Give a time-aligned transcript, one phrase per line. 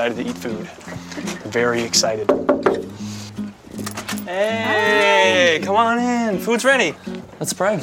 [0.00, 0.66] excited to eat food.
[1.52, 2.26] Very excited.
[4.24, 6.38] Hey, come on in.
[6.38, 6.94] Food's ready.
[7.38, 7.76] Let's pray.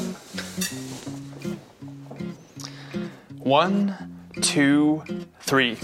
[3.38, 3.96] One,
[4.42, 5.04] two,
[5.42, 5.78] three.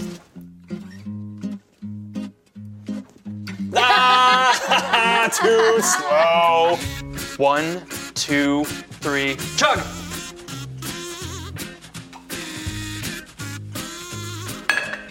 [3.76, 6.76] Ah, too slow.
[7.36, 9.36] One, two, three.
[9.56, 9.78] Chug.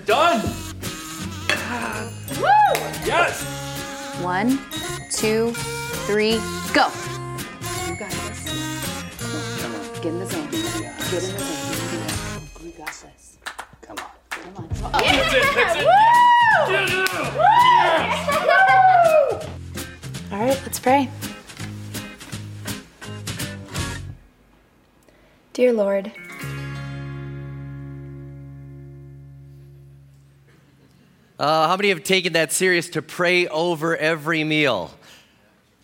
[0.05, 0.52] Done.
[3.05, 3.43] Yes.
[4.21, 4.59] One,
[5.11, 5.51] two,
[6.07, 6.39] three,
[6.73, 6.87] go.
[7.85, 8.45] You got this.
[9.61, 9.81] Come on.
[9.95, 10.49] Get in the zone.
[10.49, 11.63] Get in the zone.
[12.63, 13.37] You oh, got this.
[13.81, 14.05] Come on.
[14.29, 14.69] Come on.
[14.83, 14.93] Oh.
[20.31, 21.09] All right, let's pray.
[25.51, 26.11] Dear Lord,
[31.39, 34.91] Uh, how many have taken that serious to pray over every meal?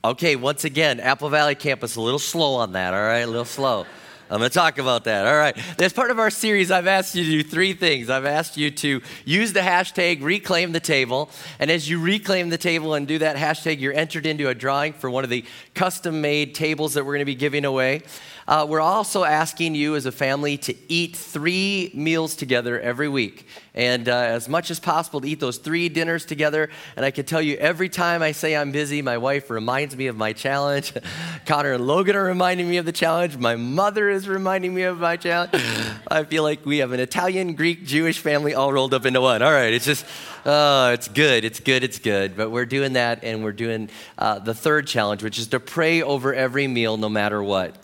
[0.03, 3.22] Okay, once again, Apple Valley campus, a little slow on that, all right?
[3.22, 3.88] A little slow.
[4.31, 5.25] I'm going to talk about that.
[5.25, 5.58] All right.
[5.81, 8.11] As part of our series, I've asked you to do three things.
[8.11, 11.32] I've asked you to use the hashtag reclaim the table.
[11.58, 14.93] And as you reclaim the table and do that hashtag, you're entered into a drawing
[14.93, 15.43] for one of the
[15.73, 18.04] custom made tables that we're going to be giving away.
[18.48, 23.48] Uh, we're also asking you as a family to eat three meals together every week.
[23.73, 26.69] And uh, as much as possible to eat those three dinners together.
[26.95, 30.07] And I can tell you, every time I say I'm busy, my wife reminds me
[30.07, 30.93] of my challenge.
[31.45, 33.37] Connor and Logan are reminding me of the challenge.
[33.37, 35.52] My mother is reminding me of my challenge.
[36.07, 39.41] I feel like we have an Italian, Greek, Jewish family all rolled up into one.
[39.41, 40.05] All right, it's just,
[40.45, 42.36] oh, it's good, it's good, it's good.
[42.36, 46.01] But we're doing that, and we're doing uh, the third challenge, which is to pray
[46.01, 47.75] over every meal no matter what.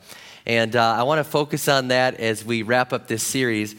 [0.45, 3.75] And uh, I want to focus on that as we wrap up this series.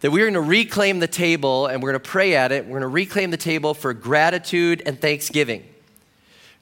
[0.00, 2.64] That we're going to reclaim the table and we're going to pray at it.
[2.64, 5.64] We're going to reclaim the table for gratitude and thanksgiving.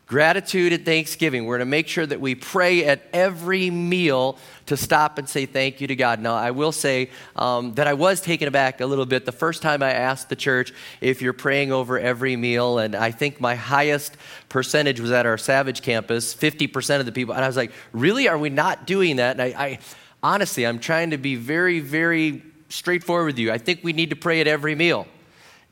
[0.06, 1.44] Gratitude and thanksgiving.
[1.44, 5.46] We're going to make sure that we pray at every meal to stop and say
[5.46, 6.20] thank you to God.
[6.20, 9.62] Now, I will say um, that I was taken aback a little bit the first
[9.62, 13.54] time I asked the church if you're praying over every meal, and I think my
[13.56, 14.16] highest
[14.48, 17.34] percentage was at our Savage campus 50% of the people.
[17.34, 18.28] And I was like, really?
[18.28, 19.40] Are we not doing that?
[19.40, 19.78] And I, I
[20.22, 22.42] honestly, I'm trying to be very, very
[22.74, 23.52] straightforward with you.
[23.52, 25.06] I think we need to pray at every meal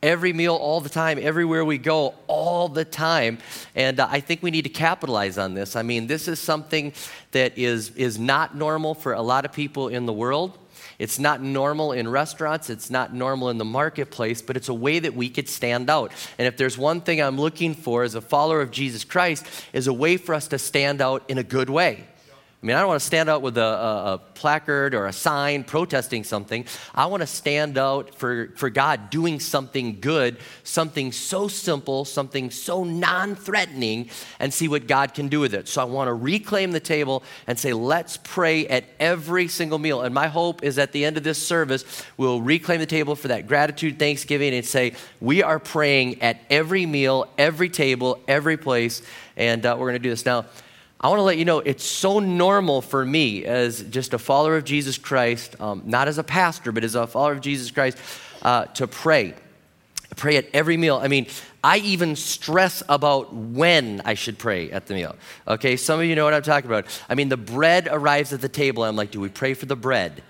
[0.02, 3.38] every meal all the time, everywhere we go all the time.
[3.74, 5.76] And uh, I think we need to capitalize on this.
[5.76, 6.92] I mean, this is something
[7.30, 10.58] that is, is not normal for a lot of people in the world.
[10.98, 14.98] It's not normal in restaurants, it's not normal in the marketplace, but it's a way
[14.98, 16.12] that we could stand out.
[16.38, 19.86] And if there's one thing I'm looking for as a follower of Jesus Christ is
[19.86, 22.06] a way for us to stand out in a good way.
[22.62, 25.12] I mean, I don't want to stand out with a, a, a, placard or a
[25.12, 26.64] sign protesting something.
[26.94, 32.52] I want to stand out for, for God doing something good, something so simple, something
[32.52, 35.66] so non threatening, and see what God can do with it.
[35.66, 40.02] So I want to reclaim the table and say, let's pray at every single meal.
[40.02, 43.26] And my hope is at the end of this service, we'll reclaim the table for
[43.26, 49.02] that gratitude, thanksgiving, and say, we are praying at every meal, every table, every place.
[49.36, 50.24] And uh, we're going to do this.
[50.24, 50.44] Now,
[51.02, 54.56] I want to let you know it's so normal for me as just a follower
[54.56, 57.98] of Jesus Christ, um, not as a pastor, but as a follower of Jesus Christ,
[58.42, 59.34] uh, to pray.
[60.14, 61.00] Pray at every meal.
[61.02, 61.26] I mean,
[61.64, 65.16] I even stress about when I should pray at the meal.
[65.48, 66.86] Okay, some of you know what I'm talking about.
[67.08, 68.84] I mean, the bread arrives at the table.
[68.84, 70.22] I'm like, do we pray for the bread?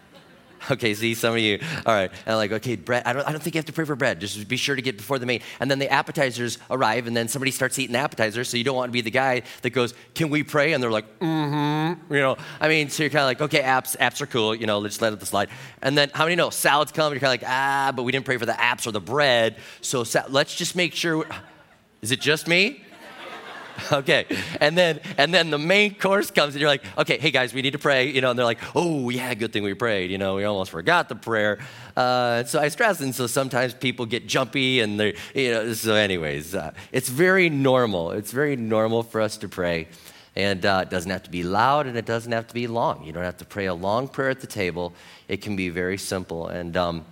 [0.70, 2.10] Okay, see, some of you, all right.
[2.10, 3.96] And I'm like, okay, bread, I don't, I don't think you have to pray for
[3.96, 4.20] bread.
[4.20, 5.40] Just be sure to get before the main.
[5.60, 8.76] And then the appetizers arrive, and then somebody starts eating the appetizers, so you don't
[8.76, 10.72] want to be the guy that goes, can we pray?
[10.72, 12.14] And they're like, mm-hmm.
[12.14, 14.66] You know, I mean, so you're kind of like, okay, apps, apps are cool, you
[14.66, 15.50] know, let's let it slide.
[15.82, 18.24] And then how many know salads come, you're kind of like, ah, but we didn't
[18.24, 21.26] pray for the apps or the bread, so sa- let's just make sure.
[22.02, 22.82] Is it just me?
[23.92, 24.26] okay
[24.60, 27.62] and then and then the main course comes and you're like okay hey guys we
[27.62, 30.18] need to pray you know and they're like oh yeah good thing we prayed you
[30.18, 31.58] know we almost forgot the prayer.
[31.94, 35.94] Uh, so i stress and so sometimes people get jumpy and they you know so
[35.94, 39.88] anyways uh, it's very normal it's very normal for us to pray.
[40.34, 43.04] And uh, it doesn't have to be loud and it doesn't have to be long.
[43.04, 44.94] You don't have to pray a long prayer at the table.
[45.28, 47.04] It can be very simple and um,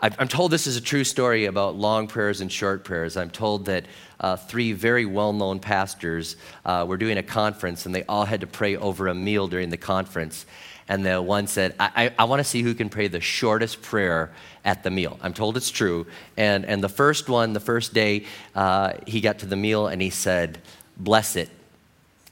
[0.00, 3.16] I'm told this is a true story about long prayers and short prayers.
[3.16, 3.86] I'm told that
[4.20, 6.36] uh, three very well known pastors
[6.66, 9.70] uh, were doing a conference and they all had to pray over a meal during
[9.70, 10.44] the conference.
[10.88, 13.80] And the one said, I, I, I want to see who can pray the shortest
[13.80, 14.32] prayer
[14.64, 15.18] at the meal.
[15.22, 16.06] I'm told it's true.
[16.36, 20.02] And, and the first one, the first day, uh, he got to the meal and
[20.02, 20.58] he said,
[20.96, 21.48] Bless it,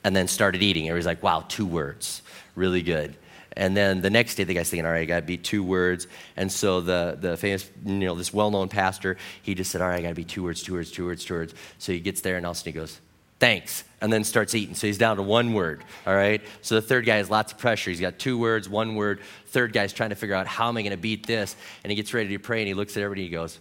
[0.05, 0.93] and then started eating.
[0.93, 2.23] Was like, Wow, two words.
[2.55, 3.17] Really good.
[3.57, 5.63] And then the next day, the guy's thinking, all right, I got to be two
[5.63, 6.07] words.
[6.37, 9.89] And so the, the famous, you know, this well known pastor, he just said, all
[9.89, 11.55] right, I got to be two words, two words, two words, two words.
[11.79, 13.01] So he gets there and all of a sudden he goes,
[13.39, 14.75] thanks, and then starts eating.
[14.75, 16.41] So he's down to one word, all right?
[16.61, 17.91] So the third guy has lots of pressure.
[17.91, 19.21] He's got two words, one word.
[19.47, 21.57] Third guy's trying to figure out how am I going to beat this?
[21.83, 23.59] And he gets ready to pray and he looks at everybody and he goes,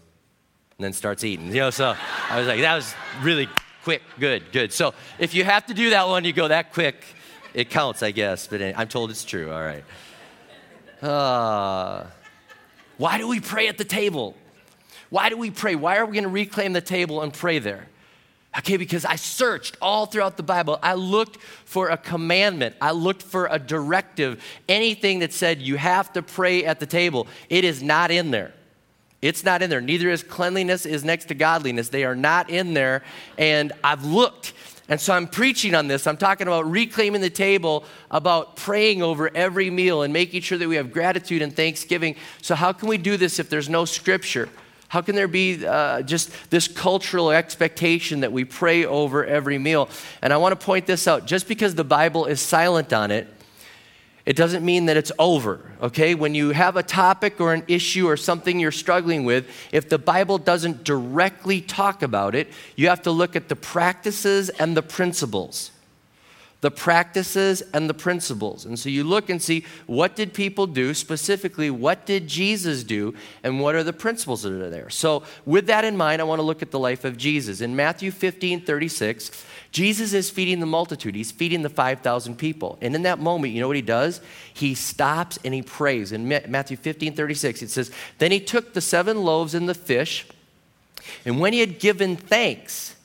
[0.77, 1.47] and then starts eating.
[1.47, 1.95] You know, so
[2.29, 3.49] I was like, that was really
[3.83, 4.71] quick, good, good.
[4.71, 7.03] So if you have to do that one, you go that quick
[7.53, 9.51] it counts, I guess, but I'm told it's true.
[9.51, 9.83] All right.
[11.01, 12.05] Uh,
[12.97, 14.35] why do we pray at the table?
[15.09, 15.75] Why do we pray?
[15.75, 17.87] Why are we going to reclaim the table and pray there?
[18.57, 20.77] Okay, because I searched all throughout the Bible.
[20.83, 22.75] I looked for a commandment.
[22.81, 24.43] I looked for a directive.
[24.67, 28.53] Anything that said you have to pray at the table, it is not in there.
[29.21, 29.81] It's not in there.
[29.81, 31.89] Neither is cleanliness is next to godliness.
[31.89, 33.03] They are not in there.
[33.37, 34.53] And I've looked
[34.91, 36.05] and so I'm preaching on this.
[36.05, 40.67] I'm talking about reclaiming the table, about praying over every meal and making sure that
[40.67, 42.17] we have gratitude and thanksgiving.
[42.41, 44.49] So, how can we do this if there's no scripture?
[44.89, 49.87] How can there be uh, just this cultural expectation that we pray over every meal?
[50.21, 53.33] And I want to point this out just because the Bible is silent on it
[54.25, 56.13] it doesn't mean that it's over, okay?
[56.13, 59.97] When you have a topic or an issue or something you're struggling with, if the
[59.97, 64.83] Bible doesn't directly talk about it, you have to look at the practices and the
[64.83, 65.71] principles
[66.61, 68.65] the practices and the principles.
[68.65, 73.15] And so you look and see what did people do, specifically what did Jesus do,
[73.43, 74.89] and what are the principles that are there.
[74.89, 77.61] So with that in mind, I want to look at the life of Jesus.
[77.61, 81.15] In Matthew 15, 36, Jesus is feeding the multitude.
[81.15, 82.77] He's feeding the 5,000 people.
[82.81, 84.19] And in that moment, you know what he does?
[84.53, 86.11] He stops and he prays.
[86.11, 90.27] In Matthew 15, 36, it says, Then he took the seven loaves and the fish,
[91.25, 92.95] and when he had given thanks,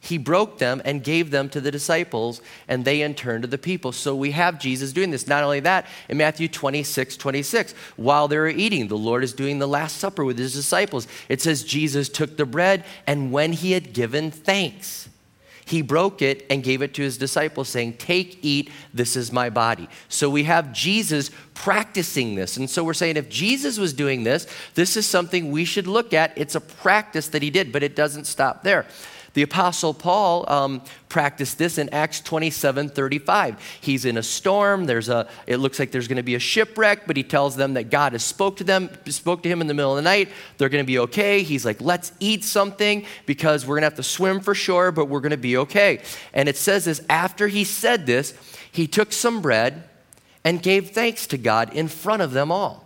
[0.00, 3.56] he broke them and gave them to the disciples, and they in turn to the
[3.56, 3.90] people.
[3.90, 5.26] So we have Jesus doing this.
[5.26, 9.58] Not only that, in Matthew 26, 26, while they were eating, the Lord is doing
[9.58, 11.08] the Last Supper with his disciples.
[11.30, 15.08] It says, Jesus took the bread, and when he had given thanks,
[15.66, 19.50] he broke it and gave it to his disciples, saying, Take, eat, this is my
[19.50, 19.88] body.
[20.08, 22.56] So we have Jesus practicing this.
[22.56, 26.12] And so we're saying if Jesus was doing this, this is something we should look
[26.12, 26.36] at.
[26.36, 28.86] It's a practice that he did, but it doesn't stop there.
[29.34, 33.78] The Apostle Paul um, practiced this in Acts 27 35.
[33.80, 34.86] He's in a storm.
[34.86, 37.74] There's a, it looks like there's going to be a shipwreck, but he tells them
[37.74, 40.28] that God has spoke to them, spoke to him in the middle of the night.
[40.56, 41.42] They're going to be okay.
[41.42, 45.06] He's like, let's eat something because we're going to have to swim for shore, but
[45.06, 46.00] we're going to be okay.
[46.32, 48.34] And it says this after he said this,
[48.70, 49.84] he took some bread
[50.44, 52.83] and gave thanks to God in front of them all.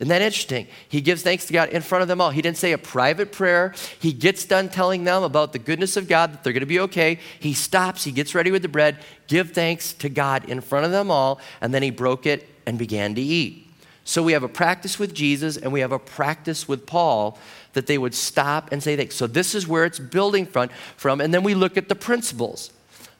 [0.00, 0.66] Isn't that interesting?
[0.88, 2.30] He gives thanks to God in front of them all.
[2.30, 3.74] He didn't say a private prayer.
[4.00, 6.80] He gets done telling them about the goodness of God, that they're going to be
[6.80, 7.20] okay.
[7.38, 8.98] He stops, he gets ready with the bread,
[9.28, 12.76] give thanks to God in front of them all, and then he broke it and
[12.76, 13.68] began to eat.
[14.04, 17.38] So we have a practice with Jesus and we have a practice with Paul
[17.72, 19.14] that they would stop and say thanks.
[19.14, 21.20] So this is where it's building from, from.
[21.20, 22.70] And then we look at the principles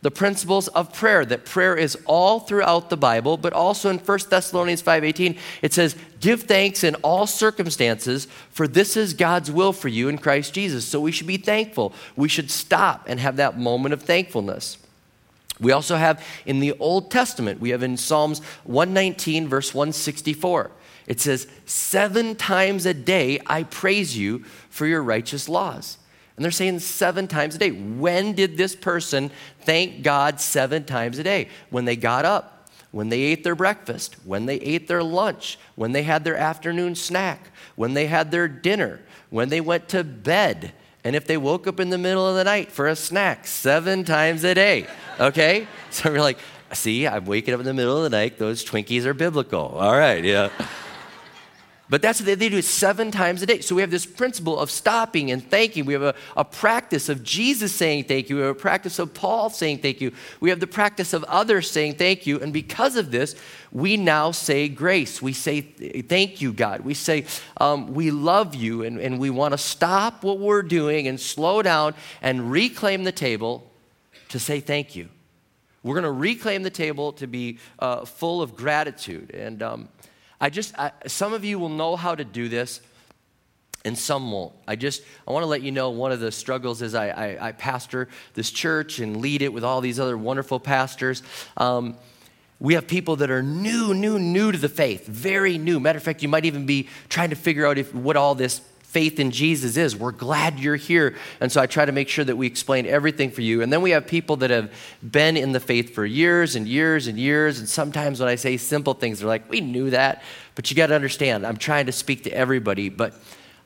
[0.04, 4.18] the principles of prayer that prayer is all throughout the bible but also in 1
[4.28, 9.88] thessalonians 5.18 it says give thanks in all circumstances for this is god's will for
[9.88, 10.86] you in christ jesus.
[10.86, 11.92] So we should be thankful.
[12.16, 14.78] We should stop and have that moment of thankfulness.
[15.60, 20.70] We also have in the old testament we have in psalms 119 verse 164
[21.06, 25.98] it says seven times a day i praise you for your righteous laws
[26.36, 27.70] and they're saying seven times a day.
[27.70, 31.48] When did this person thank God seven times a day?
[31.70, 35.92] When they got up, when they ate their breakfast, when they ate their lunch, when
[35.92, 39.00] they had their afternoon snack, when they had their dinner,
[39.30, 40.72] when they went to bed,
[41.04, 44.04] and if they woke up in the middle of the night for a snack seven
[44.04, 44.86] times a day.
[45.20, 45.66] Okay?
[45.90, 46.40] So we're like,
[46.72, 48.36] see, I'm waking up in the middle of the night.
[48.36, 49.60] Those Twinkies are biblical.
[49.60, 50.50] All right, yeah.
[51.90, 53.60] But that's what they, do it seven times a day.
[53.60, 55.84] So we have this principle of stopping and thanking.
[55.84, 58.36] We have a, a practice of Jesus saying thank you.
[58.36, 60.12] We have a practice of Paul saying thank you.
[60.40, 62.40] We have the practice of others saying thank you.
[62.40, 63.36] And because of this,
[63.70, 65.20] we now say grace.
[65.20, 66.80] We say thank you, God.
[66.80, 67.26] We say
[67.58, 71.60] um, we love you and, and we want to stop what we're doing and slow
[71.60, 73.70] down and reclaim the table
[74.30, 75.10] to say thank you.
[75.82, 79.32] We're going to reclaim the table to be uh, full of gratitude.
[79.34, 79.88] And um,
[80.40, 82.80] I just, I, some of you will know how to do this
[83.84, 84.52] and some won't.
[84.66, 87.48] I just, I want to let you know one of the struggles is I, I,
[87.48, 91.22] I pastor this church and lead it with all these other wonderful pastors.
[91.56, 91.96] Um,
[92.60, 95.80] we have people that are new, new, new to the faith, very new.
[95.80, 98.62] Matter of fact, you might even be trying to figure out if, what all this
[98.94, 99.96] faith in Jesus is.
[99.96, 101.16] We're glad you're here.
[101.40, 103.60] And so I try to make sure that we explain everything for you.
[103.60, 104.72] And then we have people that have
[105.02, 107.58] been in the faith for years and years and years.
[107.58, 110.22] And sometimes when I say simple things, they're like, we knew that.
[110.54, 112.88] But you got to understand, I'm trying to speak to everybody.
[112.88, 113.14] But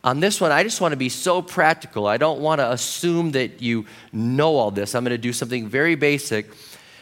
[0.02, 2.06] on this one, I just want to be so practical.
[2.06, 4.94] I don't want to assume that you know all this.
[4.94, 6.50] I'm going to do something very basic.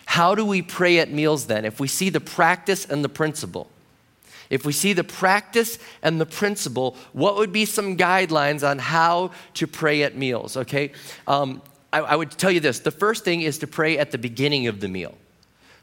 [0.04, 1.64] How do we pray at meals then?
[1.64, 3.71] If we see the practice and the principle,
[4.50, 9.30] if we see the practice and the principle, what would be some guidelines on how
[9.54, 10.56] to pray at meals?
[10.56, 10.92] Okay,
[11.26, 11.62] um,
[11.92, 14.66] I, I would tell you this the first thing is to pray at the beginning
[14.66, 15.16] of the meal.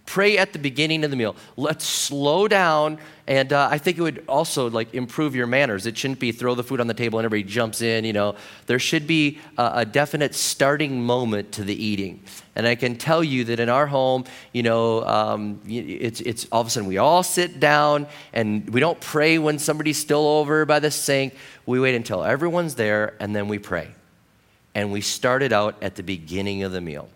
[0.06, 1.36] Pray at the beginning of the meal.
[1.56, 5.86] Let's slow down, and uh, I think it would also like improve your manners.
[5.86, 8.04] It shouldn't be throw the food on the table and everybody jumps in.
[8.04, 12.22] You know, there should be a, a definite starting moment to the eating.
[12.56, 16.60] And I can tell you that in our home, you know, um, it's it's all
[16.60, 20.66] of a sudden we all sit down and we don't pray when somebody's still over
[20.66, 21.34] by the sink.
[21.66, 23.90] We wait until everyone's there and then we pray.
[24.76, 27.08] And we started out at the beginning of the meal.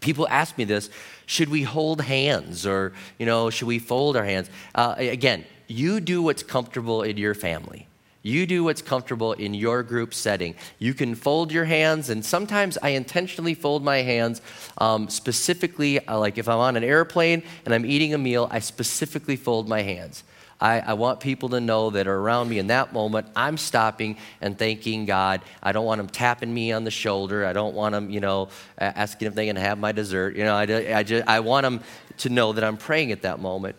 [0.00, 0.90] People ask me this
[1.26, 4.50] should we hold hands or, you know, should we fold our hands?
[4.74, 7.86] Uh, again, you do what's comfortable in your family.
[8.22, 10.54] You do what's comfortable in your group setting.
[10.78, 14.42] You can fold your hands, and sometimes I intentionally fold my hands.
[14.76, 18.58] Um, specifically, uh, like if I'm on an airplane and I'm eating a meal, I
[18.58, 20.22] specifically fold my hands.
[20.60, 23.26] I, I, want people to know that are around me in that moment.
[23.34, 25.40] I'm stopping and thanking God.
[25.62, 27.46] I don't want them tapping me on the shoulder.
[27.46, 28.48] I don't want them, you know,
[28.78, 30.36] asking if they can have my dessert.
[30.36, 30.62] You know, I,
[30.98, 31.80] I, just, I want them
[32.18, 33.76] to know that I'm praying at that moment.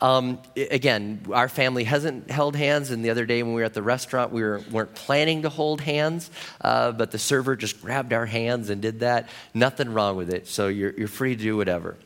[0.00, 3.72] Um, again, our family hasn't held hands, and the other day when we were at
[3.72, 6.30] the restaurant, we were, weren't planning to hold hands,
[6.60, 9.30] uh, but the server just grabbed our hands and did that.
[9.54, 11.96] Nothing wrong with it, so you're, you're free to do whatever.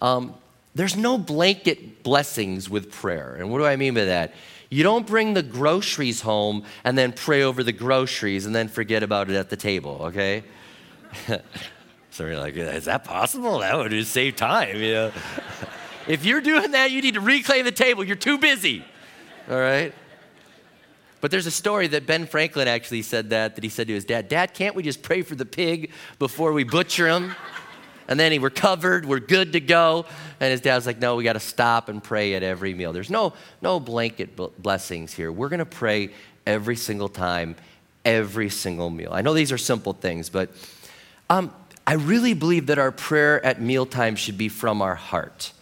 [0.00, 0.34] Um,
[0.74, 3.34] there's no blanket blessings with prayer.
[3.34, 4.34] And what do I mean by that?
[4.70, 9.02] You don't bring the groceries home and then pray over the groceries and then forget
[9.02, 10.44] about it at the table, okay?
[12.10, 13.58] so you're like, is that possible?
[13.58, 15.12] That would just save time, you know?
[16.08, 18.02] if you're doing that, you need to reclaim the table.
[18.02, 18.82] You're too busy,
[19.50, 19.92] all right?
[21.20, 24.06] But there's a story that Ben Franklin actually said that, that he said to his
[24.06, 27.34] dad, Dad, can't we just pray for the pig before we butcher him?
[28.08, 30.06] and then he recovered, we're good to go.
[30.40, 32.92] And his dad's like, no, we got to stop and pray at every meal.
[32.92, 35.30] There's no, no blanket blessings here.
[35.30, 36.10] We're going to pray
[36.46, 37.56] every single time,
[38.04, 39.10] every single meal.
[39.12, 40.50] I know these are simple things, but
[41.30, 41.54] um,
[41.86, 45.52] I really believe that our prayer at mealtime should be from our heart.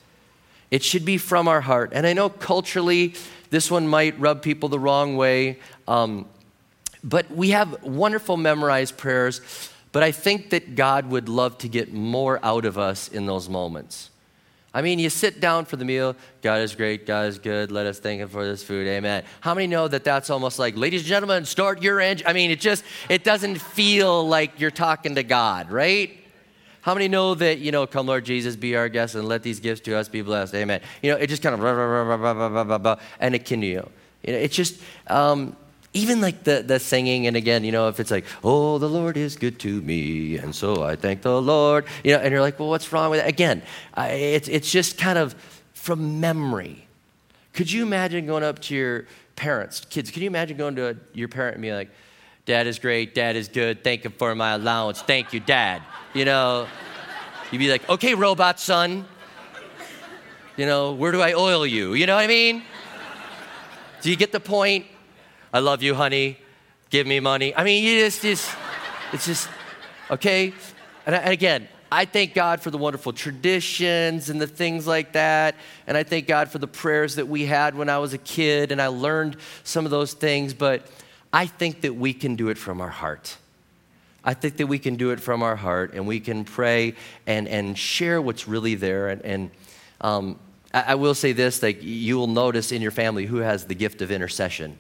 [0.70, 1.90] It should be from our heart.
[1.94, 3.14] And I know culturally,
[3.50, 5.59] this one might rub people the wrong way.
[5.88, 6.26] Um,
[7.02, 9.40] but we have wonderful memorized prayers
[9.92, 13.49] but I think that God would love to get more out of us in those
[13.49, 14.11] moments.
[14.73, 16.14] I mean, you sit down for the meal.
[16.42, 17.04] God is great.
[17.04, 17.73] God is good.
[17.73, 18.87] Let us thank Him for this food.
[18.87, 19.25] Amen.
[19.40, 22.26] How many know that that's almost like, ladies and gentlemen, start your engine?
[22.26, 26.16] I mean, it just it doesn't feel like you're talking to God, right?
[26.82, 29.59] How many know that you know, come Lord Jesus, be our guest, and let these
[29.59, 30.54] gifts to us be blessed?
[30.54, 30.80] Amen.
[31.02, 33.90] You know, it just kind of and it can you.
[34.23, 35.56] you know, it's just um,
[35.92, 39.16] even like the, the singing, and again, you know, if it's like, oh, the Lord
[39.16, 42.61] is good to me, and so I thank the Lord, you know, and you're like,
[42.61, 43.28] well, what's wrong with that?
[43.28, 43.62] Again,
[43.94, 45.35] I, it's, it's just kind of
[45.75, 46.87] from memory.
[47.54, 50.94] Could you imagine going up to your parents, kids, could you imagine going to a,
[51.12, 51.90] your parent and being like,
[52.47, 55.82] Dad is great, Dad is good, thank you for my allowance, thank you, Dad.
[56.14, 56.68] You know,
[57.50, 59.06] you'd be like, okay, robot son,
[60.56, 61.94] you know, where do I oil you?
[61.94, 62.62] You know what I mean?
[64.02, 64.87] Do you get the point?
[65.52, 66.38] I love you, honey.
[66.90, 67.54] Give me money.
[67.54, 68.50] I mean, you just, just
[69.12, 69.49] it's just,
[70.11, 70.52] okay?
[71.07, 75.57] And, and again, I thank God for the wonderful traditions and the things like that.
[75.88, 78.71] And I thank God for the prayers that we had when I was a kid
[78.71, 80.54] and I learned some of those things.
[80.54, 80.87] But
[81.33, 83.37] I think that we can do it from our heart.
[84.23, 86.95] I think that we can do it from our heart and we can pray
[87.26, 89.09] and, and share what's really there.
[89.09, 89.50] And, and
[90.00, 90.38] um,
[90.73, 93.75] I, I will say this like, you will notice in your family who has the
[93.75, 94.78] gift of intercession.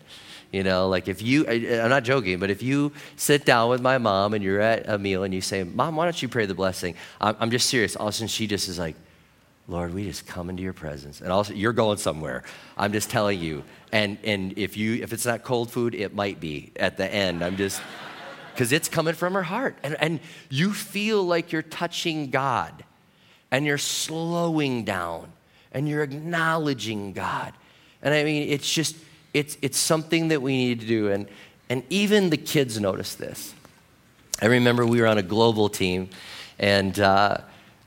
[0.52, 3.98] You know, like if you, I'm not joking, but if you sit down with my
[3.98, 6.54] mom and you're at a meal and you say, Mom, why don't you pray the
[6.54, 6.96] blessing?
[7.20, 7.94] I'm, just serious.
[7.94, 8.96] All of a sudden, she just is like,
[9.68, 11.20] Lord, we just come into your presence.
[11.20, 12.42] And also, you're going somewhere.
[12.76, 13.62] I'm just telling you.
[13.92, 17.44] And, and if, you, if it's not cold food, it might be at the end.
[17.44, 17.80] I'm just,
[18.52, 19.76] because it's coming from her heart.
[19.84, 22.84] And, and you feel like you're touching God
[23.52, 25.30] and you're slowing down
[25.70, 27.52] and you're acknowledging God.
[28.02, 28.96] And I mean, it's just,
[29.32, 31.10] it's, it's something that we need to do.
[31.10, 31.26] And,
[31.68, 33.54] and even the kids notice this.
[34.42, 36.08] I remember we were on a global team,
[36.58, 37.38] and uh,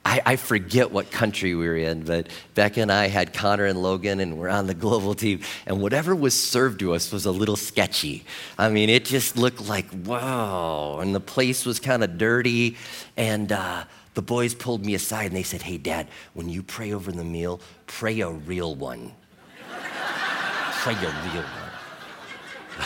[0.05, 3.81] I, I, forget what country we were in, but Becca and I had Connor and
[3.81, 5.39] Logan, and we're on the global team.
[5.65, 8.23] And whatever was served to us was a little sketchy.
[8.57, 10.99] I mean, it just looked like, wow.
[10.99, 12.77] And the place was kind of dirty.
[13.17, 16.93] And uh, the boys pulled me aside and they said, Hey, Dad, when you pray
[16.93, 19.13] over the meal, pray a real one.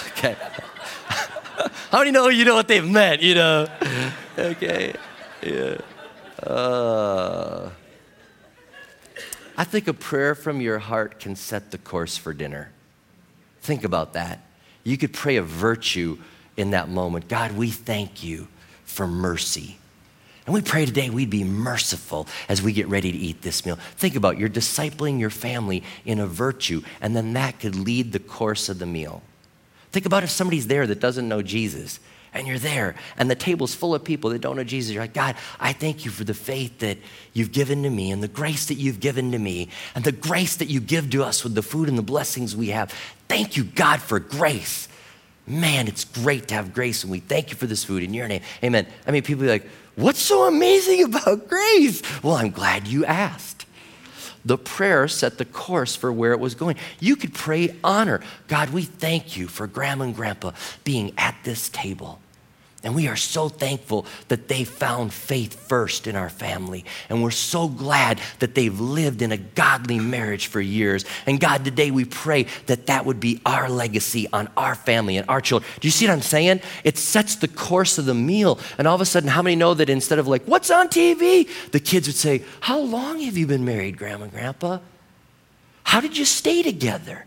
[0.08, 0.36] Okay.
[1.92, 3.68] How many know you know what they meant, you know?
[4.38, 4.94] Okay.
[5.42, 5.77] Yeah.
[6.44, 7.70] Uh,
[9.58, 12.72] I think a prayer from your heart can set the course for dinner.
[13.62, 14.42] Think about that.
[14.84, 16.20] You could pray a virtue
[16.56, 17.27] in that moment.
[17.27, 18.48] God, we thank you
[18.86, 19.77] for mercy.
[20.48, 23.75] And we pray today we'd be merciful as we get ready to eat this meal.
[23.98, 28.20] Think about you're discipling your family in a virtue, and then that could lead the
[28.20, 29.22] course of the meal.
[29.92, 32.00] Think about if somebody's there that doesn't know Jesus
[32.34, 34.94] and you're there and the table's full of people that don't know Jesus.
[34.94, 36.98] You're like, God, I thank you for the faith that
[37.34, 40.56] you've given to me and the grace that you've given to me and the grace
[40.58, 42.94] that you give to us with the food and the blessings we have.
[43.27, 44.88] Thank you, God, for grace.
[45.46, 48.27] Man, it's great to have grace and we thank you for this food in your
[48.27, 48.44] name.
[48.63, 48.88] Amen.
[49.06, 52.01] I mean, people be like, what's so amazing about grace?
[52.24, 53.66] Well, I'm glad you asked
[54.46, 56.77] the prayer set the course for where it was going.
[57.01, 58.22] You could pray honor.
[58.48, 60.51] God, we thank you for grandma and grandpa
[60.86, 62.22] being at this table.
[62.84, 66.86] And we are so thankful that they found faith first in our family.
[67.10, 71.04] And we're so glad that they've lived in a godly marriage for years.
[71.26, 75.28] And God, today we pray that that would be our legacy on our family and
[75.28, 75.70] our children.
[75.80, 76.62] Do you see what I'm saying?
[76.84, 78.60] It sets the course of the meal.
[78.78, 81.50] And all of a sudden, how many know that instead of like, what's on TV?
[81.72, 84.80] The kids would say, How long have you been married, Grandma and Grandpa?
[85.84, 87.26] How did you stay together?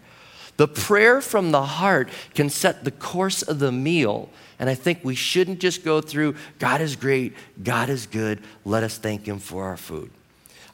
[0.61, 5.03] The prayer from the heart can set the course of the meal and I think
[5.03, 9.38] we shouldn't just go through, God is great, God is good, let us thank Him
[9.38, 10.11] for our food.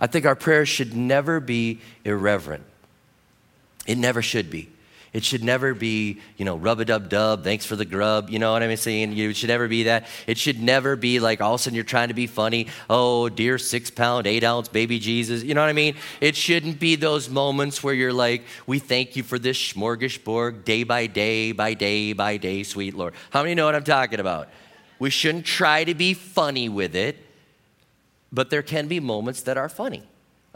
[0.01, 2.64] I think our prayers should never be irreverent.
[3.87, 4.70] It never should be.
[5.16, 8.29] It should never be, you know, rub a dub dub, thanks for the grub.
[8.29, 9.16] You know what I'm saying?
[9.16, 10.09] It should never be that.
[10.26, 12.66] It should never be like all of a sudden you're trying to be funny.
[12.90, 15.42] Oh, dear six pound, eight ounce baby Jesus.
[15.42, 15.96] You know what I mean?
[16.20, 20.83] It shouldn't be those moments where you're like, we thank you for this smorgasbord day
[20.83, 23.14] by day, by day, by day, sweet Lord.
[23.31, 24.50] How many know what I'm talking about?
[24.98, 27.16] We shouldn't try to be funny with it,
[28.31, 30.02] but there can be moments that are funny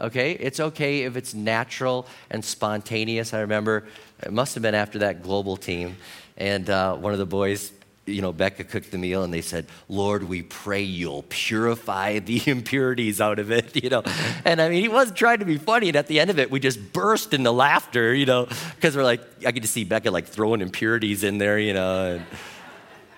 [0.01, 0.31] okay?
[0.33, 3.33] It's okay if it's natural and spontaneous.
[3.33, 3.85] I remember
[4.21, 5.97] it must have been after that global team,
[6.37, 7.71] and uh, one of the boys,
[8.05, 12.41] you know, Becca cooked the meal, and they said, Lord, we pray you'll purify the
[12.47, 14.03] impurities out of it, you know?
[14.43, 16.49] And I mean, he wasn't trying to be funny, and at the end of it,
[16.49, 20.11] we just burst into laughter, you know, because we're like, I could just see Becca
[20.11, 22.15] like throwing impurities in there, you know.
[22.15, 22.25] And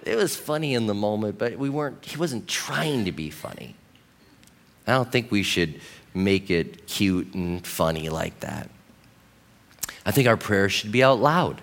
[0.05, 3.75] it was funny in the moment, but we weren't, he wasn't trying to be funny.
[4.85, 5.79] I don't think we should
[6.13, 8.69] make it cute and funny like that.
[10.05, 11.61] I think our prayers should be out loud.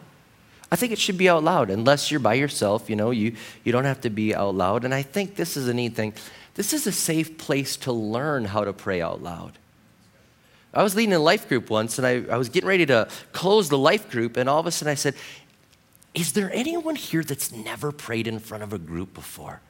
[0.72, 1.70] I think it should be out loud.
[1.70, 3.34] Unless you're by yourself, you know, you,
[3.64, 4.84] you don't have to be out loud.
[4.84, 6.14] And I think this is a neat thing.
[6.54, 9.58] This is a safe place to learn how to pray out loud.
[10.72, 13.68] I was leading a life group once, and I, I was getting ready to close
[13.68, 15.16] the life group, and all of a sudden I said,
[16.14, 19.60] Is there anyone here that's never prayed in front of a group before?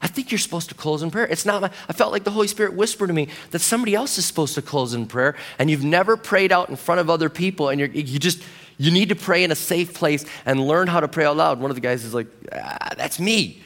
[0.00, 1.26] I think you're supposed to close in prayer.
[1.26, 4.16] It's not my, I felt like the Holy Spirit whispered to me that somebody else
[4.18, 7.28] is supposed to close in prayer, and you've never prayed out in front of other
[7.28, 8.42] people, and you just,
[8.76, 11.60] you need to pray in a safe place and learn how to pray out loud.
[11.60, 13.62] One of the guys is like, ah, that's me.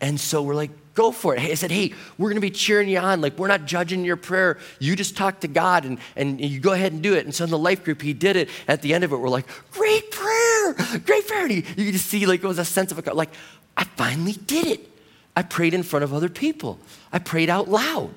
[0.00, 1.40] And so we're like, go for it.
[1.40, 3.20] Hey, I said, hey, we're going to be cheering you on.
[3.20, 4.58] Like, we're not judging your prayer.
[4.78, 7.24] You just talk to God and, and you go ahead and do it.
[7.24, 8.50] And so in the life group, he did it.
[8.66, 11.44] At the end of it, we're like, great prayer, great prayer.
[11.44, 13.30] And you, you just see, like, it was a sense of, like,
[13.76, 14.90] I finally did it.
[15.36, 16.78] I prayed in front of other people.
[17.12, 18.14] I prayed out loud.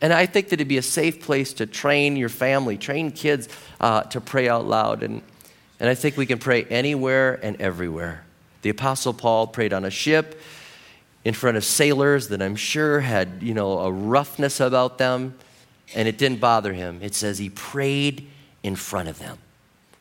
[0.00, 3.48] And I think that it'd be a safe place to train your family, train kids
[3.80, 5.02] uh, to pray out loud.
[5.02, 5.22] And,
[5.80, 8.24] and I think we can pray anywhere and everywhere.
[8.62, 10.40] The Apostle Paul prayed on a ship
[11.24, 15.34] in front of sailors that I'm sure had, you know, a roughness about them,
[15.94, 17.00] and it didn't bother him.
[17.02, 18.28] It says he prayed
[18.62, 19.38] in front of them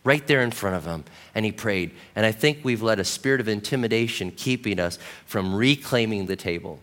[0.07, 1.03] right there in front of him,
[1.35, 1.91] and he prayed.
[2.15, 6.79] And I think we've let a spirit of intimidation keeping us from reclaiming the table.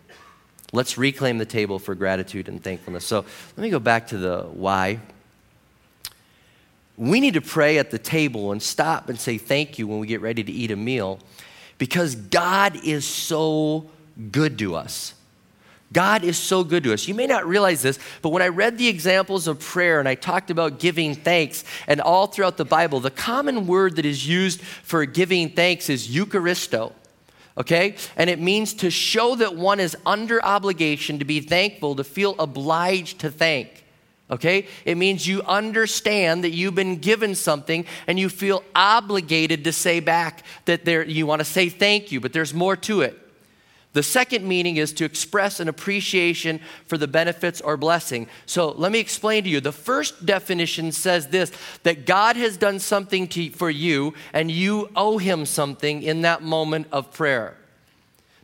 [0.75, 3.07] Let's reclaim the table for gratitude and thankfulness.
[3.07, 3.25] So
[3.57, 5.01] let me go back to the why.
[6.99, 10.07] We need to pray at the table and stop and say thank you when we
[10.07, 11.19] get ready to eat a meal
[11.79, 13.89] because God is so
[14.33, 15.15] good to us.
[15.93, 17.07] God is so good to us.
[17.07, 20.17] You may not realize this, but when I read the examples of prayer and I
[20.17, 24.61] talked about giving thanks, and all throughout the Bible, the common word that is used
[24.61, 26.93] for giving thanks is Eucharisto.
[27.57, 27.97] okay?
[28.17, 32.35] And it means to show that one is under obligation, to be thankful, to feel
[32.39, 33.85] obliged to thank.
[34.31, 34.67] Okay?
[34.85, 40.01] It means you understand that you've been given something and you feel obligated to say
[40.01, 43.21] back that there, you want to say thank you, but there's more to it.
[43.95, 48.27] The second meaning is to express an appreciation for the benefits or blessing.
[48.45, 49.61] So let me explain to you.
[49.61, 51.53] The first definition says this
[51.85, 56.43] that God has done something to, for you and you owe him something in that
[56.43, 57.57] moment of prayer.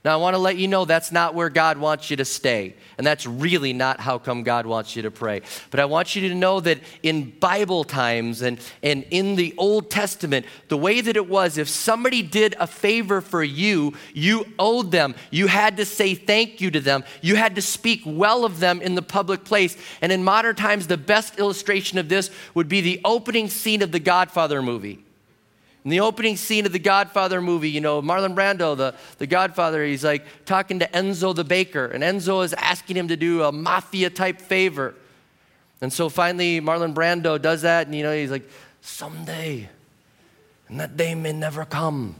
[0.02, 2.74] Now, I want to let you know that's not where God wants you to stay.
[2.96, 5.42] And that's really not how come God wants you to pray.
[5.70, 9.90] But I want you to know that in Bible times and, and in the Old
[9.90, 14.90] Testament, the way that it was, if somebody did a favor for you, you owed
[14.90, 15.14] them.
[15.30, 17.04] You had to say thank you to them.
[17.20, 19.76] You had to speak well of them in the public place.
[20.00, 23.92] And in modern times, the best illustration of this would be the opening scene of
[23.92, 25.04] the Godfather movie.
[25.84, 29.82] In the opening scene of the Godfather movie, you know, Marlon Brando, the, the Godfather,
[29.84, 33.52] he's like talking to Enzo the baker, and Enzo is asking him to do a
[33.52, 34.94] mafia type favor.
[35.80, 38.48] And so finally, Marlon Brando does that, and you know, he's like,
[38.82, 39.70] someday,
[40.68, 42.16] and that day may never come,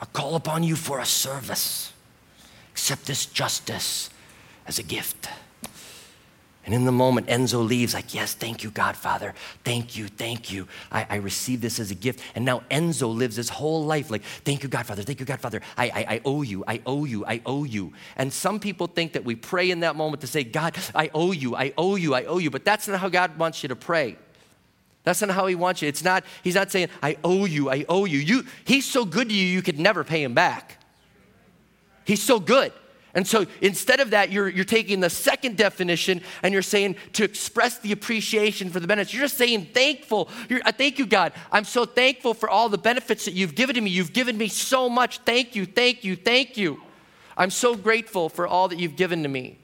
[0.00, 1.92] I'll call upon you for a service.
[2.72, 4.10] Accept this justice
[4.66, 5.28] as a gift.
[6.64, 9.34] And in the moment, Enzo leaves, like, Yes, thank you, Godfather.
[9.64, 10.68] Thank you, thank you.
[10.92, 12.20] I, I received this as a gift.
[12.34, 15.02] And now Enzo lives his whole life like, Thank you, Godfather.
[15.02, 15.60] Thank you, Godfather.
[15.76, 16.64] I, I, I owe you.
[16.66, 17.24] I owe you.
[17.26, 17.92] I owe you.
[18.16, 21.32] And some people think that we pray in that moment to say, God, I owe
[21.32, 21.56] you.
[21.56, 22.14] I owe you.
[22.14, 22.50] I owe you.
[22.50, 24.16] But that's not how God wants you to pray.
[25.04, 25.88] That's not how he wants you.
[25.88, 28.18] It's not, he's not saying, I owe you, I owe you.
[28.18, 28.44] you.
[28.64, 30.78] He's so good to you, you could never pay him back.
[32.04, 32.72] He's so good.
[33.14, 37.24] And so instead of that, you're, you're taking the second definition and you're saying to
[37.24, 39.12] express the appreciation for the benefits.
[39.12, 40.30] You're just saying thankful.
[40.48, 41.32] You're, uh, thank you, God.
[41.50, 43.90] I'm so thankful for all the benefits that you've given to me.
[43.90, 45.18] You've given me so much.
[45.18, 46.80] Thank you, thank you, thank you.
[47.36, 49.58] I'm so grateful for all that you've given to me.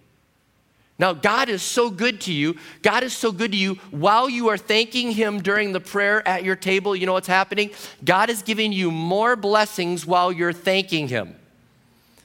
[0.99, 2.57] Now, God is so good to you.
[2.83, 3.77] God is so good to you.
[3.93, 7.71] While you are thanking Him during the prayer at your table, you know what's happening?
[8.05, 11.37] God is giving you more blessings while you're thanking Him.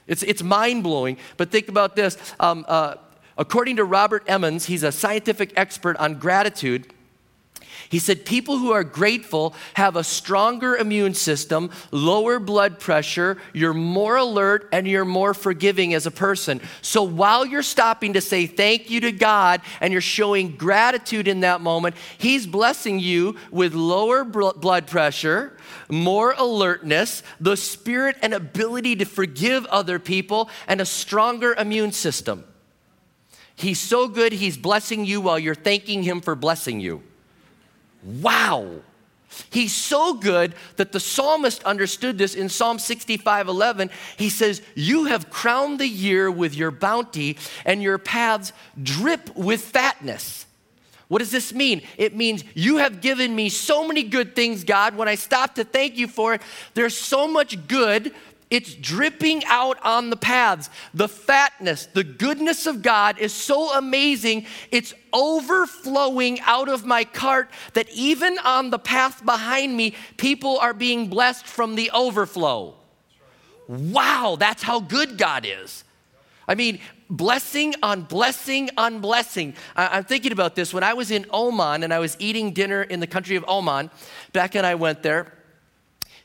[0.06, 2.16] It's, it's mind blowing, but think about this.
[2.38, 2.96] Um, uh,
[3.38, 6.92] according to Robert Emmons, he's a scientific expert on gratitude.
[7.94, 13.72] He said people who are grateful have a stronger immune system, lower blood pressure, you're
[13.72, 16.60] more alert, and you're more forgiving as a person.
[16.82, 21.38] So while you're stopping to say thank you to God and you're showing gratitude in
[21.42, 25.56] that moment, He's blessing you with lower blood pressure,
[25.88, 32.42] more alertness, the spirit and ability to forgive other people, and a stronger immune system.
[33.54, 37.04] He's so good, He's blessing you while you're thanking Him for blessing you.
[38.04, 38.82] Wow.
[39.50, 43.90] He's so good that the psalmist understood this in Psalm 65 11.
[44.16, 49.60] He says, You have crowned the year with your bounty, and your paths drip with
[49.60, 50.46] fatness.
[51.08, 51.82] What does this mean?
[51.98, 54.96] It means you have given me so many good things, God.
[54.96, 56.42] When I stop to thank you for it,
[56.74, 58.14] there's so much good.
[58.54, 60.70] It's dripping out on the paths.
[60.94, 64.46] The fatness, the goodness of God is so amazing.
[64.70, 70.72] It's overflowing out of my cart that even on the path behind me, people are
[70.72, 72.76] being blessed from the overflow.
[73.66, 75.82] Wow, that's how good God is.
[76.46, 76.78] I mean,
[77.10, 79.54] blessing on blessing on blessing.
[79.74, 80.72] I, am thinking about this.
[80.72, 83.90] When I was in Oman and I was eating dinner in the country of Oman,
[84.32, 85.32] Beck and I went there.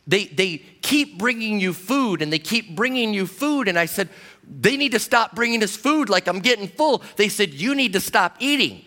[0.09, 3.67] They, they keep bringing you food and they keep bringing you food.
[3.67, 4.09] And I said,
[4.43, 7.03] they need to stop bringing us food like I'm getting full.
[7.15, 8.83] They said, you need to stop eating.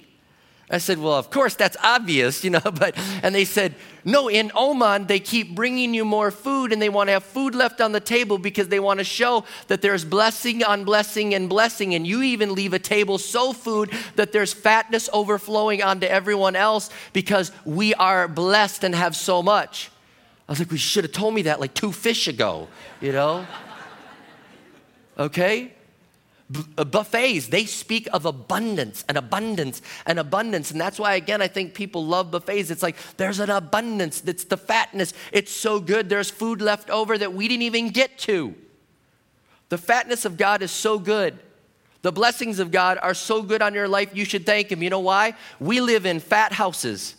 [0.68, 4.50] I said, Well, of course, that's obvious, you know, but, and they said, No, in
[4.56, 7.92] Oman, they keep bringing you more food and they want to have food left on
[7.92, 11.94] the table because they want to show that there's blessing on blessing and blessing.
[11.94, 16.90] And you even leave a table so food that there's fatness overflowing onto everyone else
[17.12, 19.91] because we are blessed and have so much.
[20.48, 22.68] I was like, We should have told me that like two fish ago,
[23.00, 23.46] you know?
[25.18, 25.72] Okay?
[26.76, 30.70] Uh, buffets, they speak of abundance and abundance and abundance.
[30.70, 32.70] And that's why, again, I think people love buffets.
[32.70, 35.14] It's like there's an abundance, that's the fatness.
[35.32, 38.54] It's so good, there's food left over that we didn't even get to.
[39.70, 41.38] The fatness of God is so good.
[42.02, 44.82] The blessings of God are so good on your life, you should thank Him.
[44.82, 45.34] You know why?
[45.60, 47.14] We live in fat houses.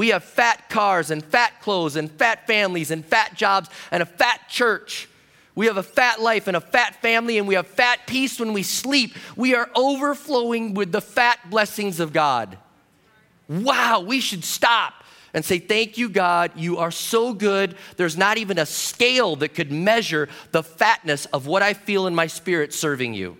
[0.00, 4.06] We have fat cars and fat clothes and fat families and fat jobs and a
[4.06, 5.10] fat church.
[5.54, 8.54] We have a fat life and a fat family, and we have fat peace when
[8.54, 9.14] we sleep.
[9.36, 12.56] We are overflowing with the fat blessings of God.
[13.46, 14.94] Wow, we should stop
[15.34, 16.52] and say, Thank you, God.
[16.56, 17.76] You are so good.
[17.98, 22.14] There's not even a scale that could measure the fatness of what I feel in
[22.14, 23.36] my spirit serving you.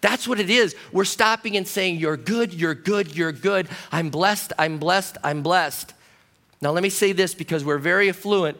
[0.00, 0.76] That's what it is.
[0.92, 3.68] We're stopping and saying, You're good, you're good, you're good.
[3.90, 5.94] I'm blessed, I'm blessed, I'm blessed.
[6.60, 8.58] Now, let me say this because we're very affluent.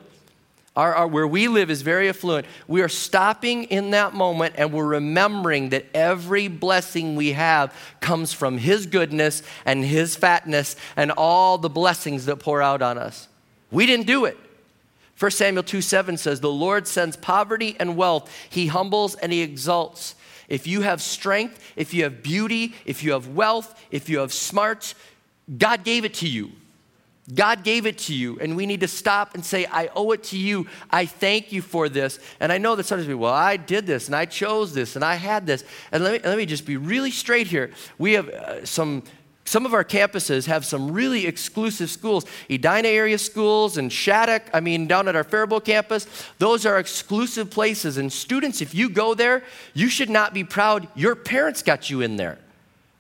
[0.77, 2.47] Our, our, where we live is very affluent.
[2.69, 8.33] We are stopping in that moment and we're remembering that every blessing we have comes
[8.33, 13.27] from His goodness and His fatness and all the blessings that pour out on us.
[13.73, 14.39] We didn't do it.
[15.19, 19.43] 1 Samuel 2 7 says, The Lord sends poverty and wealth, He humbles and He
[19.43, 20.15] exalts.
[20.49, 24.33] If you have strength, if you have beauty, if you have wealth, if you have
[24.33, 24.95] smarts,
[25.57, 26.53] God gave it to you.
[27.35, 30.23] God gave it to you, and we need to stop and say, I owe it
[30.25, 30.67] to you.
[30.91, 32.19] I thank you for this.
[32.41, 35.05] And I know that sometimes people, well, I did this, and I chose this, and
[35.05, 35.63] I had this.
[35.93, 37.71] And let me, let me just be really straight here.
[37.99, 39.03] We have uh, some,
[39.49, 42.27] some of our campuses have some really exclusive schools.
[42.51, 46.07] Edina area schools and Shattuck, I mean, down at our Faribault campus,
[46.39, 47.97] those are exclusive places.
[47.97, 52.03] And students, if you go there, you should not be proud your parents got you
[52.03, 52.39] in there.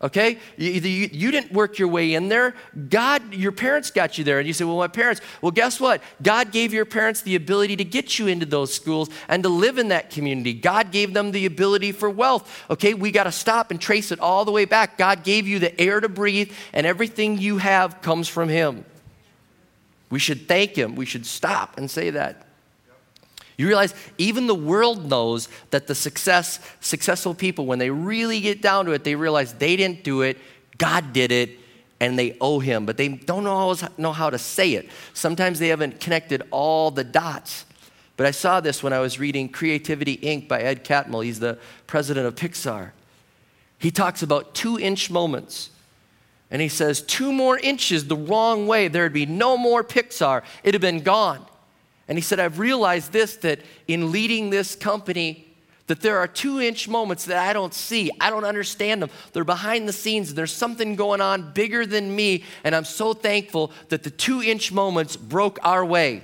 [0.00, 0.38] Okay?
[0.56, 2.54] You, you, you, didn't work your way in there.
[2.88, 4.38] God, your parents got you there.
[4.38, 5.20] And you say, well, my parents.
[5.42, 6.02] Well, guess what?
[6.22, 9.76] God gave your parents the ability to get you into those schools and to live
[9.76, 10.54] in that community.
[10.54, 12.64] God gave them the ability for wealth.
[12.70, 12.94] Okay?
[12.94, 14.98] We got to stop and trace it all the way back.
[14.98, 18.84] God gave you the air to breathe, and everything you have comes from Him.
[20.10, 20.94] We should thank Him.
[20.94, 22.47] We should stop and say that.
[23.58, 28.62] You realize even the world knows that the success, successful people, when they really get
[28.62, 30.38] down to it, they realize they didn't do it,
[30.78, 31.58] God did it,
[32.00, 34.88] and they owe him, but they don't always know how to say it.
[35.12, 37.66] Sometimes they haven't connected all the dots.
[38.16, 40.46] But I saw this when I was reading Creativity Inc.
[40.46, 41.24] by Ed Catmull.
[41.24, 42.92] He's the president of Pixar.
[43.78, 45.70] He talks about two inch moments.
[46.50, 50.42] And he says, two more inches the wrong way, there'd be no more Pixar.
[50.62, 51.44] It'd have been gone.
[52.08, 55.46] And he said, I've realized this that in leading this company,
[55.88, 58.10] that there are two inch moments that I don't see.
[58.20, 59.10] I don't understand them.
[59.32, 60.34] They're behind the scenes.
[60.34, 62.44] There's something going on bigger than me.
[62.62, 66.22] And I'm so thankful that the two inch moments broke our way.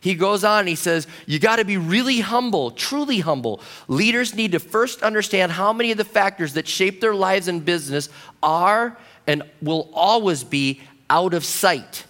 [0.00, 3.60] He goes on he says, You got to be really humble, truly humble.
[3.88, 7.64] Leaders need to first understand how many of the factors that shape their lives and
[7.64, 8.08] business
[8.42, 12.04] are and will always be out of sight.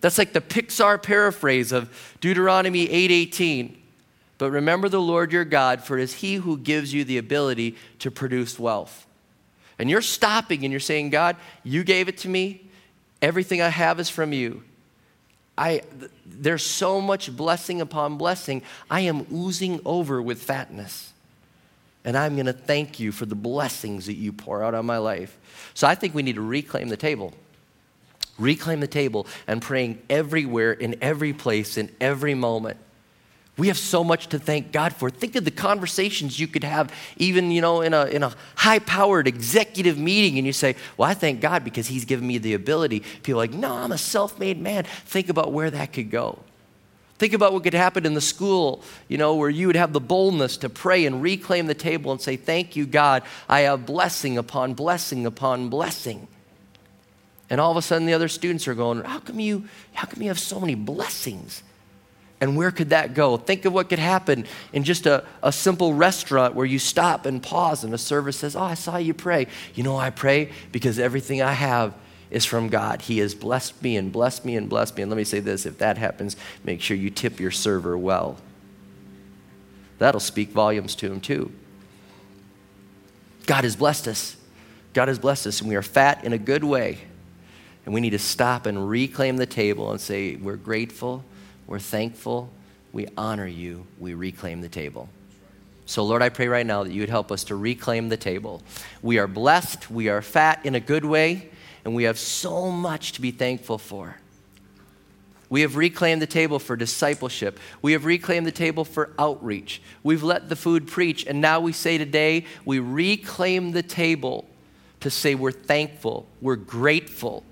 [0.00, 3.76] That's like the Pixar paraphrase of Deuteronomy 8:18.
[4.38, 7.76] But remember the Lord your God, for it is he who gives you the ability
[7.98, 9.04] to produce wealth.
[9.80, 12.62] And you're stopping and you're saying, God, you gave it to me.
[13.20, 14.62] Everything I have is from you.
[15.56, 15.82] I,
[16.24, 18.62] there's so much blessing upon blessing.
[18.88, 21.12] I am oozing over with fatness.
[22.04, 24.98] And I'm going to thank you for the blessings that you pour out on my
[24.98, 25.36] life.
[25.74, 27.34] So I think we need to reclaim the table
[28.38, 32.78] reclaim the table, and praying everywhere, in every place, in every moment.
[33.56, 35.10] We have so much to thank God for.
[35.10, 39.26] Think of the conversations you could have, even you know, in a, in a high-powered
[39.26, 43.00] executive meeting, and you say, "Well, I thank God because He's given me the ability."
[43.00, 46.38] People are like, "No, I'm a self-made man." Think about where that could go.
[47.18, 50.00] Think about what could happen in the school, you know, where you would have the
[50.00, 53.24] boldness to pray and reclaim the table and say, "Thank you, God.
[53.48, 56.28] I have blessing upon blessing upon blessing."
[57.50, 60.22] And all of a sudden the other students are going, How come you, how come
[60.22, 61.62] you have so many blessings?
[62.40, 63.36] And where could that go?
[63.36, 67.42] Think of what could happen in just a, a simple restaurant where you stop and
[67.42, 69.48] pause and a server says, Oh, I saw you pray.
[69.74, 71.94] You know, I pray because everything I have
[72.30, 73.02] is from God.
[73.02, 75.02] He has blessed me and blessed me and blessed me.
[75.02, 78.36] And let me say this if that happens, make sure you tip your server well.
[79.98, 81.50] That'll speak volumes to him too.
[83.46, 84.36] God has blessed us.
[84.92, 86.98] God has blessed us, and we are fat in a good way.
[87.88, 91.24] And we need to stop and reclaim the table and say, We're grateful,
[91.66, 92.50] we're thankful,
[92.92, 95.08] we honor you, we reclaim the table.
[95.86, 98.60] So, Lord, I pray right now that you would help us to reclaim the table.
[99.00, 101.48] We are blessed, we are fat in a good way,
[101.82, 104.16] and we have so much to be thankful for.
[105.48, 107.58] We have reclaimed the table for discipleship.
[107.80, 109.80] We have reclaimed the table for outreach.
[110.02, 114.44] We've let the food preach, and now we say today, we reclaim the table
[115.00, 117.44] to say we're thankful, we're grateful,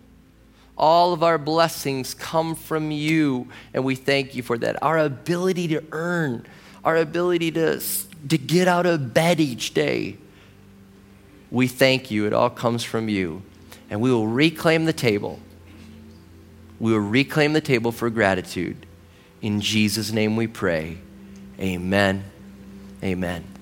[0.77, 4.83] all of our blessings come from you, and we thank you for that.
[4.83, 6.47] Our ability to earn,
[6.85, 7.81] our ability to,
[8.29, 10.19] to get out of bed each day,
[11.51, 12.27] we thank you.
[12.27, 13.43] It all comes from you.
[13.89, 15.39] And we will reclaim the table.
[16.81, 18.85] We will reclaim the table for gratitude.
[19.41, 20.99] In Jesus' name we pray.
[21.59, 22.25] Amen.
[23.03, 23.56] Amen.